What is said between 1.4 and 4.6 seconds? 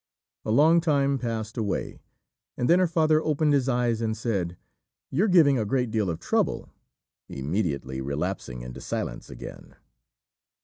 away, and then her father opened his eyes and said,